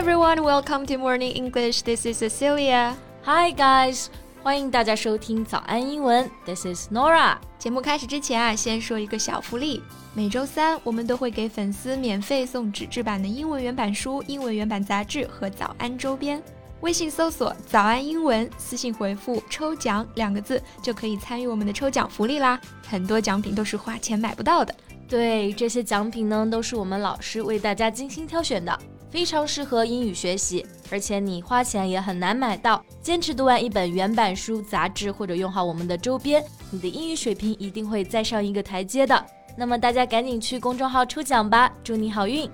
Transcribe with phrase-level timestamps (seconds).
[0.00, 1.82] everyone, welcome to Morning English.
[1.82, 2.94] This is Cecilia.
[3.22, 4.06] Hi guys.
[4.42, 7.36] 欢迎大家收听早安英文，This is Nora。
[7.58, 9.82] 节目开始之前啊，先说一个小福利。
[10.14, 16.42] 每周三我们都会给粉丝免费送纸质版的英文原版书、英文原版杂志和早安周边。
[16.80, 22.58] 微信搜索“早安英文”，私信回复“抽奖”两个字，就可以参与我们的抽奖福利啦。
[22.88, 24.74] 很多奖品都是花钱买不到的。
[25.06, 28.78] 对，这些奖品呢，都是我们老师为大家精心挑选的。
[29.10, 32.82] 非常适合英语学习，而且你花钱也很难买到。
[33.02, 39.26] 坚持读完一本原版书、杂志，或者用好我们的周边，你的英语水平一定会再上一个台阶的。
[39.56, 42.48] 那么大家赶紧去公众号抽奖吧，祝你好运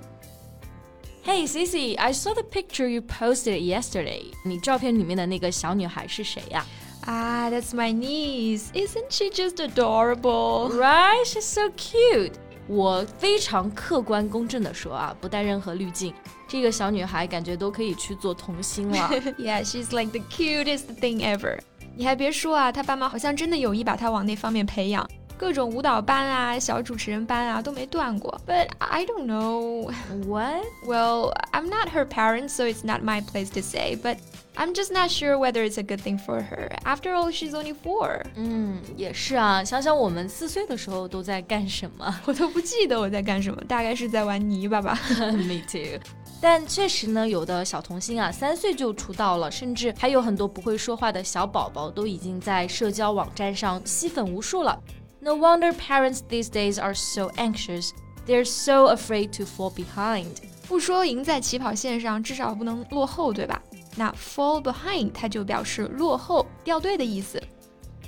[1.27, 4.23] ！Hey Cici, I saw the picture you posted yesterday.
[4.45, 6.65] 你照片里面的那个小女孩是谁呀？
[7.04, 8.68] 啊，That's my niece.
[8.73, 10.70] Isn't she just adorable?
[10.70, 11.24] Right?
[11.27, 12.32] She's so cute.
[12.66, 16.15] 我非常客观公正的说啊，不带任何滤镜。
[16.47, 19.09] 这个小女孩感觉都可以去做童星了。
[19.37, 21.57] yeah, she's like the cutest thing ever.
[21.95, 28.40] 你还别说啊，她爸妈好像真的有意把她往那方面培养，各种舞蹈班啊、小主持人班啊都没断过。
[28.48, 29.91] But I don't know.
[30.26, 30.63] What?
[30.85, 33.95] Well, I'm not her parents, so it's not my place to say.
[33.95, 34.17] But
[34.55, 36.70] I'm just not sure whether it's a good thing for her.
[36.84, 38.21] After all, she's only four.
[38.35, 39.63] 嗯，也是啊。
[39.63, 44.98] 想想我们四岁的时候都在干什么，我都不记得我在干什么，大概是在玩泥巴吧。
[45.20, 45.99] Me too.
[46.40, 54.79] 但确实呢，有的小童星啊，三岁就出道了，甚至还有很多不会说话的小宝宝都已经在社交网站上吸粉无数了。
[55.18, 57.90] No wonder parents these days are so anxious.
[58.26, 60.26] They're so afraid to fall behind.
[60.68, 63.60] 不说赢在起跑线上，至少不能落后，对吧？
[63.96, 67.42] 那 fall behind 它就表示落后、掉队的意思。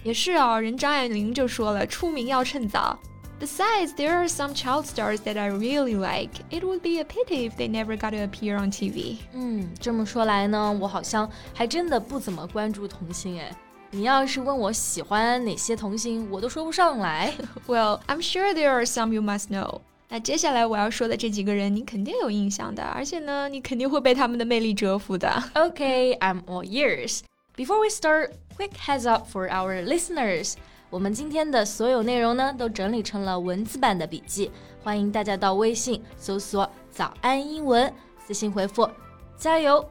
[0.04, 2.98] 也是啊，人张爱玲就说了，出名要趁早。
[3.39, 6.31] Besides, there are some child stars that I really like.
[6.49, 9.17] It would be a pity if they never got to appear on TV.
[9.33, 13.51] 嗯，这么说来呢，我好像还真的不怎么关注童星哎。
[13.91, 17.33] 你要是问我喜欢哪些童星，我都说不上来。
[17.67, 19.81] well, I'm sure there are some you must know.
[20.09, 25.27] 那接下来我要说的这几个人，你肯定有印象的，而且呢，你肯定会被他们的魅力折服的。
[25.53, 27.19] Okay, I'm all ears.
[27.55, 30.53] Before we start, quick heads up for our listeners.
[30.90, 34.50] 我们今天的所有内容呢，都整理成了文字版的笔记，
[34.82, 37.92] 欢迎大家到微信搜索“早安英文”，
[38.26, 38.88] 私信回复
[39.36, 39.86] “加油”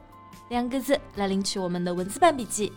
[0.50, 2.72] 两个字来领取我们的文字版笔记。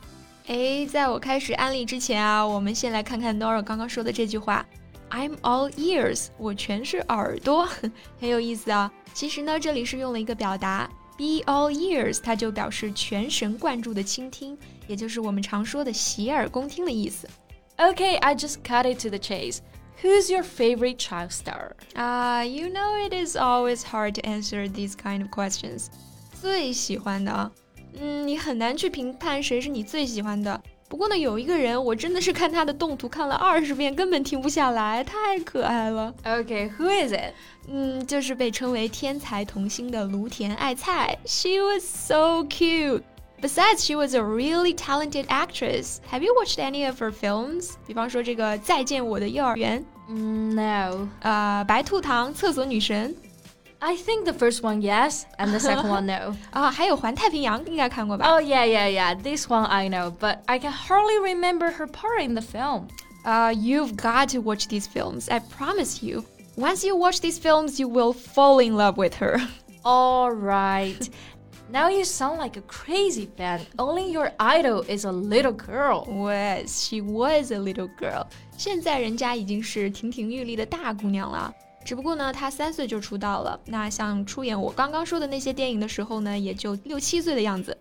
[0.46, 4.64] 哎，在我开始安利之前啊，我们先来看看 Nora 刚刚说的这句话
[5.10, 7.68] ：“I'm all ears”，我全是耳朵，
[8.22, 8.92] 很有意思啊。
[9.16, 10.88] 其实呢，这里是用了一个表达
[11.18, 14.56] “be all ears”，它就表示全神贯注的倾听，
[14.86, 17.28] 也就是我们常说的洗耳恭听的意思。
[17.81, 19.61] Okay, I just cut it to the chase.
[20.03, 21.77] Who's your favorite child star?
[21.95, 25.87] Ah, uh, you know it is always hard to answer these kind of questions.
[26.41, 27.51] 最喜欢的，
[27.99, 30.61] 嗯，你很难去评判谁是你最喜欢的。
[30.89, 36.15] 不过呢，有一个人我真的是看他的动图看了二十遍，根本停不下来，太可爱了。
[36.25, 37.33] Okay, who is it?
[37.67, 41.19] 嗯，就是被称为天才童星的芦田爱菜。
[41.25, 43.03] She was so cute.
[43.41, 46.01] Besides, she was a really talented actress.
[46.11, 47.75] Have you watched any of her films?
[47.87, 49.85] 比方说这个《再见我的幼儿园》。
[50.13, 51.09] Mm, no.
[51.21, 53.15] 呃，白兔糖、厕所女神。
[53.79, 56.35] I think the first one yes, and the second one no.
[56.51, 58.27] 啊，还有环太平洋，应该看过吧？
[58.27, 59.15] Oh yeah, yeah, yeah.
[59.15, 62.89] This one I know, but I can hardly remember her part in the film.
[63.25, 65.29] Uh, you've got to watch these films.
[65.29, 66.25] I promise you.
[66.57, 69.39] Once you watch these films, you will fall in love with her.
[69.85, 71.11] All right.
[71.71, 73.61] Now you sound like a crazy fan.
[73.77, 76.05] Only your idol is a little girl.
[76.07, 78.27] Was she was a little girl.
[78.57, 81.53] 现在人家已经是亭亭玉立的大姑娘了。
[81.85, 83.59] 只不过呢，她三岁就出道了。
[83.65, 87.77] 那像出演我刚刚说的那些电影的时候呢，也就六七岁的样子。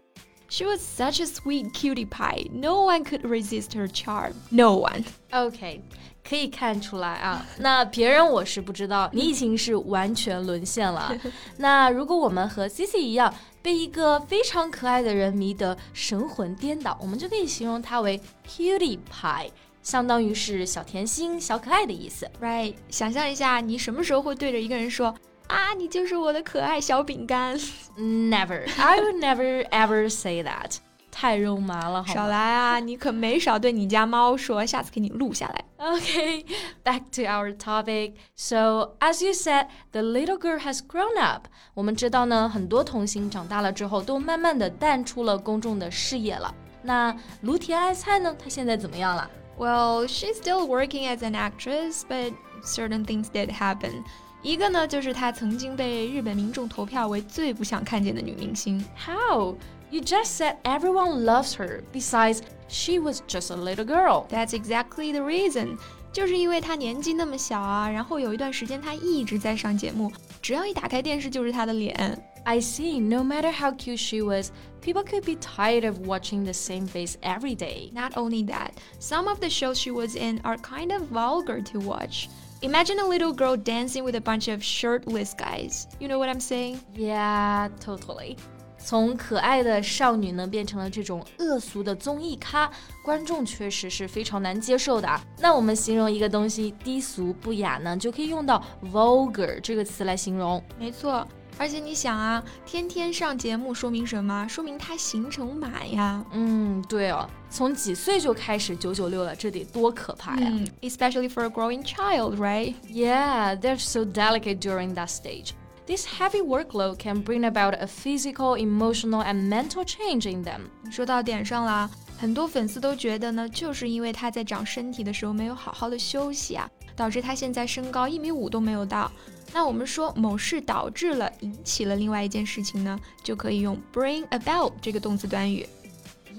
[0.47, 2.47] She was such a sweet cutie pie.
[2.51, 4.33] No one could resist her charm.
[4.49, 5.03] No one.
[5.31, 5.81] Okay.
[6.27, 11.15] 可以看出来啊，那别人我是不知道，你已经是完全沦陷了。
[11.57, 13.31] 那如果我们和 Cici 一样，
[13.62, 19.50] 被一个非常可爱的人迷得神魂颠倒，我们就可以形容他为 cutie pie，
[19.82, 22.74] 相当于是小甜心、小可爱的意思，right？
[22.88, 25.14] 想象一下，你什么时候会对着一个人说
[25.48, 27.58] 啊，你就是我的可爱小饼干
[27.98, 30.76] ？Never，I would never ever say that。
[31.19, 32.79] 太肉麻了，少来啊！
[32.79, 35.63] 你可没少对你家猫说，下次给你录下来。
[35.77, 36.45] Okay,
[36.83, 38.15] back to our topic.
[38.35, 41.47] So, as you said, the little girl has grown up.
[41.73, 46.53] 我们知道呢，很多童星长大了之后，都慢慢的淡出了公众的视野了。
[46.81, 48.35] 那芦田爱菜呢？
[48.37, 49.29] 她现在怎么样了？
[49.57, 54.03] Well, she's still working as an actress, but certain things did happen.
[54.41, 58.83] 一个呢就是她曾经被日本民众投票为最不想看见的女明星。
[58.97, 59.55] How?
[59.91, 61.83] You just said everyone loves her.
[61.93, 64.27] Besides, she was just a little girl.
[64.29, 65.77] That's exactly the reason.
[66.11, 70.11] 就是因为她年纪那么小啊，然后有一段时间她一直在上节目，
[70.41, 72.17] 只要一打开电视就是她的脸。
[72.45, 73.01] I see.
[73.01, 77.17] No matter how cute she was, people could be tired of watching the same face
[77.21, 77.91] every day.
[77.91, 81.79] Not only that, some of the shows she was in are kind of vulgar to
[81.79, 82.29] watch.
[82.61, 85.87] Imagine a little girl dancing with a bunch of shirtless guys.
[85.99, 86.79] You know what I'm saying?
[86.95, 88.37] Yeah, totally.
[88.84, 92.70] 从可爱的少女呢变成了这种恶俗的综艺咖，
[93.04, 95.22] 观众确实是非常难接受的啊。
[95.38, 98.62] 那我们形容一个东西低俗不雅呢，就可以用到
[98.92, 100.62] vulgar 这个词来形容。
[100.78, 101.26] 没错，
[101.58, 104.46] 而且你想啊，天天上节目说明什么？
[104.48, 106.24] 说明他行程满呀。
[106.32, 110.48] 嗯，对哦，从几岁就开始九九六了，这得多可怕呀！
[110.50, 112.74] 嗯，especially for a growing child, right?
[112.88, 115.50] Yeah, they're so delicate during that stage.
[115.90, 120.60] This heavy workload can bring about a physical, emotional, and mental change in them.
[120.88, 129.10] 说到点上了，很多粉丝都觉得呢，就是因为他在长身体的时候没有好好的休息啊，导致他现在身高一米五都没有到。
[129.52, 135.66] 那我们说某事导致了、引起了另外一件事情呢，就可以用 bring about 这个动词短语。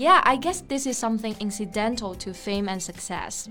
[0.00, 3.46] Yeah, I guess this is something incidental to fame and success.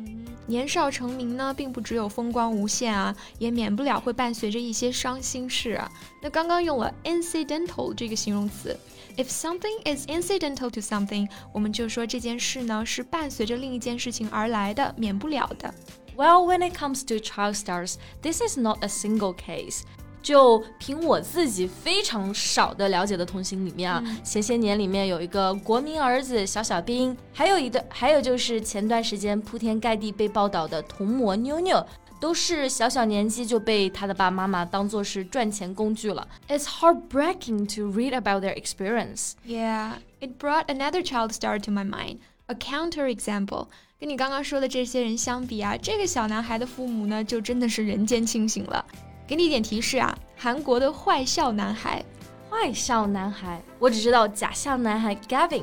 [0.45, 5.91] 年少成名呢，并不只有风光无限啊，也免不了会伴随着一些伤心事啊。
[6.21, 8.77] 那刚刚用了 incidental 这个形容词，
[9.17, 15.73] if something is incidental to something，我们就说这件事呢是伴随着另一件事情而来的，免不了的。
[16.15, 19.81] Well, when it comes to child stars, this is not a single case.
[20.22, 31.84] 就凭我自己非常少的了解的童星里面啊，前些年里面有一个国民儿子小小兵，还有一段还有就是前段时间铺天盖地被报道的童模妞妞，
[32.20, 36.28] 都是小小年纪就被他的爸爸妈妈当做是赚钱工具了。
[36.48, 39.32] It's heartbreaking to read about their experience.
[39.46, 43.68] Yeah, it brought another child star to my mind, a counter example.
[43.98, 48.84] 跟你刚刚说的这些人相比啊，这个小男孩的父母呢，就真的是人间清醒了。
[49.30, 52.04] 给你一点提示啊，韩国的坏笑男孩。
[52.50, 55.62] 坏笑男孩，我只知道假笑男孩 Gavin。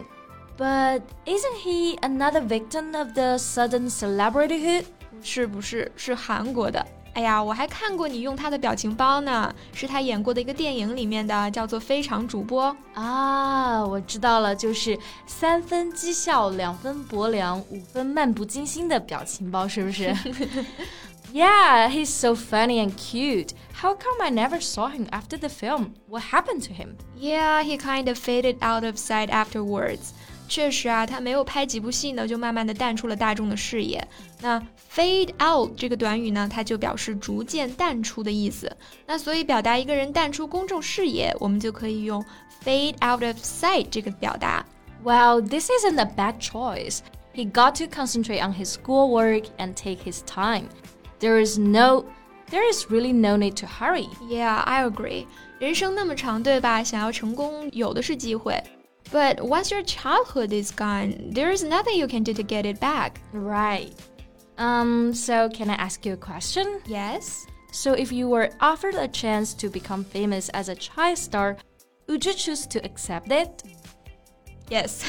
[0.58, 4.86] But isn't he another victim of the sudden celebrityhood?
[5.22, 6.88] 是不是是韩国的？
[7.14, 12.74] 哎呀，我还看过你用他的表情包呢，是他演过的一个电影里面的，叫做《非常主播》。
[13.02, 20.16] 啊，我知道了，就是三分讥笑，两分薄凉，五分漫不经心的表情包，是不是
[21.33, 23.55] ？Yeah, he's so funny and cute.
[23.75, 25.95] How come I never saw him after the film?
[26.09, 26.97] What happened to him?
[27.19, 30.11] Yeah, he kind of faded out of sight afterwards.
[30.49, 34.07] 确实啊，他没有拍几部戏呢，就慢慢的淡出了大众的视野。
[34.43, 34.61] 那
[34.95, 38.71] fade out 这个短语呢，它就表示逐渐淡出的意思。
[39.07, 42.23] 那所以表达一个人淡出公众视野，我们就可以用
[42.63, 44.63] fade out of sight 这个表达。
[45.03, 46.99] Well, this isn't a bad choice.
[47.35, 50.67] He got to concentrate on his schoolwork and take his time.
[51.19, 52.05] There is no,
[52.51, 54.09] there is really no need to hurry.
[54.29, 55.27] Yeah, I agree.
[55.59, 56.83] 人生那么长，对吧？
[56.83, 58.63] 想要成功，有的是机会。
[59.13, 63.21] But once your childhood is gone, there is nothing you can do to get it back.
[63.33, 63.93] Right.
[64.57, 66.81] Um, so can I ask you a question?
[66.87, 67.47] Yes?
[67.73, 71.57] So if you were offered a chance to become famous as a child star,
[72.09, 73.63] would you choose to accept it?
[74.69, 75.03] Yes.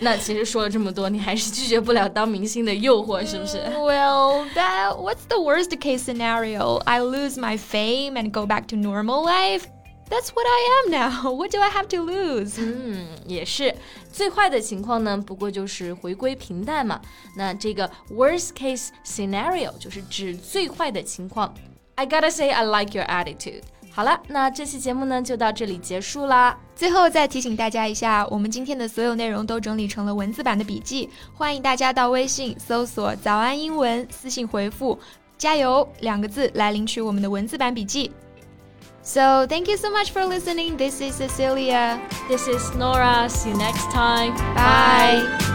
[0.00, 3.56] 那其实说了这么多，你还是拒绝不了当明星的诱惑，是不是？
[3.78, 6.76] well, that what's the worst case scenario?
[6.84, 9.62] I lose my fame and go back to normal life?
[10.10, 11.32] That's what I am now.
[11.32, 12.56] What do I have to lose?
[12.58, 13.74] 嗯，也是。
[14.12, 17.00] 最坏的情况呢，不过就是回归平淡嘛。
[17.36, 21.54] 那这个 worst case scenario 就是指最坏的情况。
[21.94, 23.62] I gotta say I like your attitude。
[23.95, 26.57] 好了，那这期节目呢就到这里结束啦。
[26.75, 34.99] 最后再提醒大家一下，我们今天的所有内容都整理成了文字版的笔记，欢迎大家到微信搜索“早安英文”，私信回复
[35.39, 38.11] “加油”两个字来领取我们的文字版笔记。
[39.01, 40.75] So thank you so much for listening.
[40.75, 41.97] This is Cecilia.
[42.27, 43.29] This is Nora.
[43.29, 44.33] See you next time.
[44.55, 45.54] Bye.